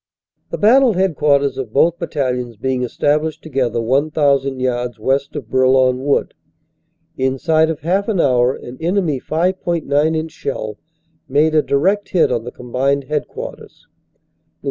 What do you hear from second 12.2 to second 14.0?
on the combined headquarters, Lt.